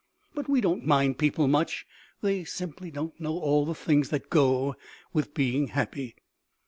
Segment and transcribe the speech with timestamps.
[0.33, 1.85] But we don't mind people much!
[2.23, 4.75] They simply don't know all the things that go
[5.13, 6.15] with being happy.